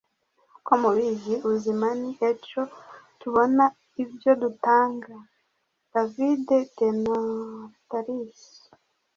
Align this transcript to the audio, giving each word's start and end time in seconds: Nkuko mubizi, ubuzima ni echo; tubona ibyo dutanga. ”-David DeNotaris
Nkuko 0.49 0.71
mubizi, 0.81 1.33
ubuzima 1.45 1.87
ni 2.01 2.11
echo; 2.29 2.61
tubona 3.19 3.65
ibyo 4.03 4.31
dutanga. 4.41 5.13
”-David 5.93 6.45
DeNotaris 6.77 8.39